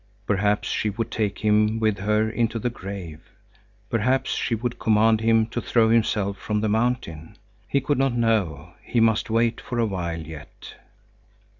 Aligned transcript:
Perhaps 0.25 0.67
she 0.67 0.89
would 0.89 1.11
take 1.11 1.37
him 1.37 1.79
with 1.79 1.99
her 1.99 2.27
into 2.27 2.57
the 2.57 2.71
grave; 2.71 3.19
perhaps 3.87 4.31
she 4.33 4.55
would 4.55 4.79
command 4.79 5.21
him 5.21 5.45
to 5.45 5.61
throw 5.61 5.89
himself 5.89 6.39
from 6.39 6.59
the 6.59 6.67
mountain. 6.67 7.37
He 7.67 7.81
could 7.81 7.99
not 7.99 8.13
know—he 8.17 8.99
must 8.99 9.29
wait 9.29 9.61
for 9.61 9.77
a 9.77 9.85
while 9.85 10.21
yet. 10.21 10.73